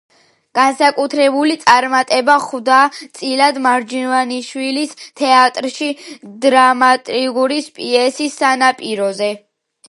განსაკუთრებული 0.59 1.57
წარმატება 1.65 2.37
ხვდა 2.45 2.77
წილად 3.19 3.59
მარჯანიშვილის 3.65 4.97
თეატრში 5.21 5.91
დრამატურგის 6.47 7.71
პიესას 7.77 8.41
„სანაპიროზე“. 8.43 9.31